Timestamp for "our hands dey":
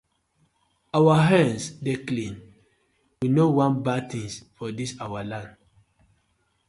0.97-1.97